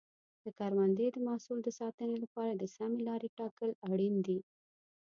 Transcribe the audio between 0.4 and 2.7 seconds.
د کروندې د محصول د ساتنې لپاره د